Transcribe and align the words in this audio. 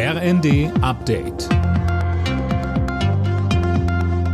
RND 0.00 0.70
Update. 0.80 1.48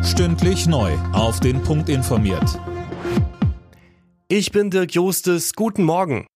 Stündlich 0.05 0.67
neu. 0.67 0.93
Auf 1.15 1.41
den 1.41 1.63
Punkt 1.63 1.89
informiert. 1.89 2.61
Ich 4.29 4.53
bin 4.53 4.69
Dirk 4.69 4.93
Jostes. 4.93 5.55
Guten 5.55 5.85
Morgen. 5.85 6.27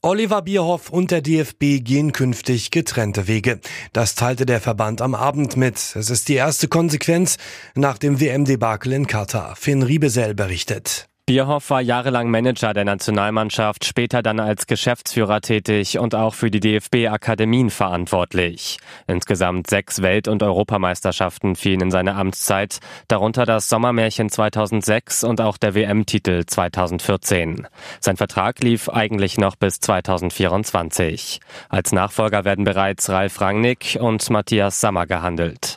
Oliver 0.00 0.40
Bierhoff 0.40 0.88
und 0.88 1.10
der 1.10 1.20
DFB 1.20 1.84
gehen 1.84 2.12
künftig 2.12 2.70
getrennte 2.70 3.28
Wege. 3.28 3.60
Das 3.92 4.14
teilte 4.14 4.46
der 4.46 4.62
Verband 4.62 5.02
am 5.02 5.14
Abend 5.14 5.58
mit. 5.58 5.76
Es 5.94 6.08
ist 6.08 6.30
die 6.30 6.36
erste 6.36 6.66
Konsequenz 6.66 7.36
nach 7.74 7.98
dem 7.98 8.20
WM-Debakel 8.20 8.94
in 8.94 9.06
Katar. 9.06 9.54
Finn 9.54 9.82
Riebesell 9.82 10.34
berichtet. 10.34 11.10
Bierhoff 11.26 11.70
war 11.70 11.80
jahrelang 11.80 12.28
Manager 12.28 12.74
der 12.74 12.84
Nationalmannschaft, 12.84 13.86
später 13.86 14.22
dann 14.22 14.40
als 14.40 14.66
Geschäftsführer 14.66 15.40
tätig 15.40 15.98
und 15.98 16.14
auch 16.14 16.34
für 16.34 16.50
die 16.50 16.60
DFB-Akademien 16.60 17.70
verantwortlich. 17.70 18.76
Insgesamt 19.06 19.70
sechs 19.70 20.02
Welt- 20.02 20.28
und 20.28 20.42
Europameisterschaften 20.42 21.56
fielen 21.56 21.80
in 21.80 21.90
seine 21.90 22.16
Amtszeit, 22.16 22.78
darunter 23.08 23.46
das 23.46 23.70
Sommermärchen 23.70 24.28
2006 24.28 25.24
und 25.24 25.40
auch 25.40 25.56
der 25.56 25.74
WM-Titel 25.74 26.44
2014. 26.44 27.68
Sein 28.00 28.18
Vertrag 28.18 28.62
lief 28.62 28.90
eigentlich 28.90 29.38
noch 29.38 29.56
bis 29.56 29.80
2024. 29.80 31.40
Als 31.70 31.92
Nachfolger 31.92 32.44
werden 32.44 32.66
bereits 32.66 33.08
Ralf 33.08 33.40
Rangnick 33.40 33.96
und 33.98 34.28
Matthias 34.28 34.78
Sammer 34.78 35.06
gehandelt. 35.06 35.73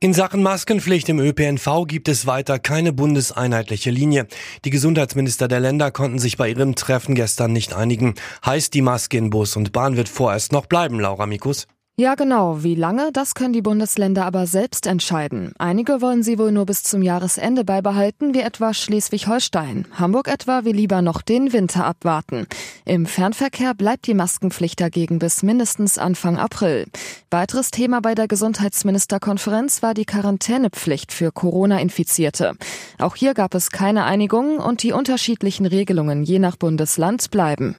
In 0.00 0.14
Sachen 0.14 0.44
Maskenpflicht 0.44 1.08
im 1.08 1.18
ÖPNV 1.18 1.84
gibt 1.88 2.06
es 2.06 2.24
weiter 2.24 2.60
keine 2.60 2.92
bundeseinheitliche 2.92 3.90
Linie. 3.90 4.28
Die 4.64 4.70
Gesundheitsminister 4.70 5.48
der 5.48 5.58
Länder 5.58 5.90
konnten 5.90 6.20
sich 6.20 6.36
bei 6.36 6.50
ihrem 6.50 6.76
Treffen 6.76 7.16
gestern 7.16 7.52
nicht 7.52 7.74
einigen. 7.74 8.14
Heißt, 8.46 8.74
die 8.74 8.82
Maske 8.82 9.18
in 9.18 9.30
Bus 9.30 9.56
und 9.56 9.72
Bahn 9.72 9.96
wird 9.96 10.08
vorerst 10.08 10.52
noch 10.52 10.66
bleiben, 10.66 11.00
Laura 11.00 11.26
Mikus? 11.26 11.66
Ja, 12.00 12.14
genau. 12.14 12.62
Wie 12.62 12.76
lange, 12.76 13.10
das 13.12 13.34
können 13.34 13.52
die 13.52 13.60
Bundesländer 13.60 14.24
aber 14.24 14.46
selbst 14.46 14.86
entscheiden. 14.86 15.52
Einige 15.58 16.00
wollen 16.00 16.22
sie 16.22 16.38
wohl 16.38 16.52
nur 16.52 16.64
bis 16.64 16.84
zum 16.84 17.02
Jahresende 17.02 17.64
beibehalten, 17.64 18.34
wie 18.34 18.40
etwa 18.40 18.72
Schleswig-Holstein. 18.72 19.84
Hamburg 19.94 20.28
etwa 20.28 20.64
will 20.64 20.76
lieber 20.76 21.02
noch 21.02 21.22
den 21.22 21.52
Winter 21.52 21.84
abwarten. 21.84 22.46
Im 22.84 23.04
Fernverkehr 23.04 23.74
bleibt 23.74 24.06
die 24.06 24.14
Maskenpflicht 24.14 24.80
dagegen 24.80 25.18
bis 25.18 25.42
mindestens 25.42 25.98
Anfang 25.98 26.38
April. 26.38 26.86
Weiteres 27.32 27.72
Thema 27.72 28.00
bei 28.00 28.14
der 28.14 28.28
Gesundheitsministerkonferenz 28.28 29.82
war 29.82 29.94
die 29.94 30.04
Quarantänepflicht 30.04 31.10
für 31.10 31.32
Corona-Infizierte. 31.32 32.54
Auch 33.00 33.16
hier 33.16 33.34
gab 33.34 33.56
es 33.56 33.70
keine 33.70 34.04
Einigung 34.04 34.58
und 34.58 34.84
die 34.84 34.92
unterschiedlichen 34.92 35.66
Regelungen 35.66 36.22
je 36.22 36.38
nach 36.38 36.54
Bundesland 36.54 37.32
bleiben. 37.32 37.74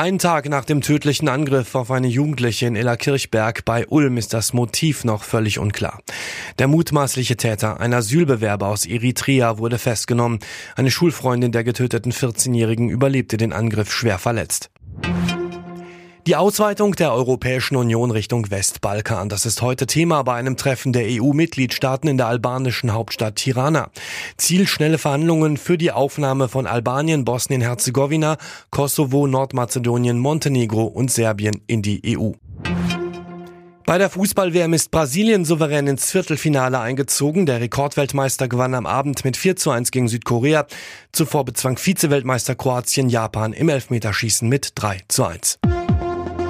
Ein 0.00 0.20
Tag 0.20 0.48
nach 0.48 0.64
dem 0.64 0.80
tödlichen 0.80 1.28
Angriff 1.28 1.74
auf 1.74 1.90
eine 1.90 2.06
Jugendliche 2.06 2.66
in 2.66 2.76
Illerkirchberg 2.76 3.64
bei 3.64 3.84
Ulm 3.88 4.16
ist 4.16 4.32
das 4.32 4.52
Motiv 4.52 5.02
noch 5.02 5.24
völlig 5.24 5.58
unklar. 5.58 6.00
Der 6.60 6.68
mutmaßliche 6.68 7.36
Täter, 7.36 7.80
ein 7.80 7.92
Asylbewerber 7.92 8.68
aus 8.68 8.86
Eritrea, 8.86 9.58
wurde 9.58 9.76
festgenommen. 9.76 10.38
Eine 10.76 10.92
Schulfreundin 10.92 11.50
der 11.50 11.64
getöteten 11.64 12.12
14-Jährigen 12.12 12.90
überlebte 12.90 13.38
den 13.38 13.52
Angriff 13.52 13.92
schwer 13.92 14.20
verletzt. 14.20 14.70
Die 16.28 16.36
Ausweitung 16.36 16.94
der 16.94 17.14
Europäischen 17.14 17.74
Union 17.74 18.10
Richtung 18.10 18.50
Westbalkan, 18.50 19.30
das 19.30 19.46
ist 19.46 19.62
heute 19.62 19.86
Thema 19.86 20.22
bei 20.24 20.34
einem 20.34 20.58
Treffen 20.58 20.92
der 20.92 21.06
EU-Mitgliedstaaten 21.06 22.06
in 22.06 22.18
der 22.18 22.26
albanischen 22.26 22.92
Hauptstadt 22.92 23.36
Tirana. 23.36 23.88
Ziel 24.36 24.66
schnelle 24.66 24.98
Verhandlungen 24.98 25.56
für 25.56 25.78
die 25.78 25.90
Aufnahme 25.90 26.48
von 26.48 26.66
Albanien, 26.66 27.24
Bosnien-Herzegowina, 27.24 28.36
Kosovo, 28.70 29.26
Nordmazedonien, 29.26 30.18
Montenegro 30.18 30.84
und 30.84 31.10
Serbien 31.10 31.62
in 31.66 31.80
die 31.80 32.18
EU. 32.18 32.32
Bei 33.86 33.96
der 33.96 34.10
Fußball-WM 34.10 34.74
ist 34.74 34.90
Brasilien 34.90 35.46
souverän 35.46 35.86
ins 35.86 36.10
Viertelfinale 36.10 36.78
eingezogen. 36.78 37.46
Der 37.46 37.62
Rekordweltmeister 37.62 38.48
gewann 38.48 38.74
am 38.74 38.84
Abend 38.84 39.24
mit 39.24 39.38
4 39.38 39.56
zu 39.56 39.70
1 39.70 39.92
gegen 39.92 40.08
Südkorea. 40.08 40.66
Zuvor 41.10 41.46
bezwang 41.46 41.78
Vize-Weltmeister 41.78 42.54
Kroatien 42.54 43.08
Japan 43.08 43.54
im 43.54 43.70
Elfmeterschießen 43.70 44.46
mit 44.46 44.72
3 44.74 45.00
zu 45.08 45.24
1. 45.24 45.58